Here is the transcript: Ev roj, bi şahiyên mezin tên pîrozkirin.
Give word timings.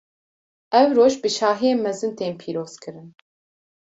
Ev 0.79 0.93
roj, 0.97 1.13
bi 1.23 1.29
şahiyên 1.37 1.79
mezin 1.85 2.13
tên 2.17 2.33
pîrozkirin. 2.41 3.09